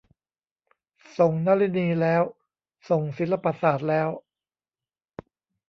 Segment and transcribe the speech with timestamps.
[1.17, 2.23] ส่งนลินีแล้ว
[2.89, 4.09] ส่งศิลปศาสตร์แล้ว.